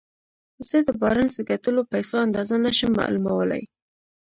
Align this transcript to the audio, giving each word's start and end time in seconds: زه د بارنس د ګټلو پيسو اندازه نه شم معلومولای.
زه 0.67 0.77
د 0.87 0.89
بارنس 1.01 1.33
د 1.37 1.41
ګټلو 1.51 1.81
پيسو 1.91 2.15
اندازه 2.25 2.55
نه 2.65 2.71
شم 2.77 2.91
معلومولای. 2.99 3.63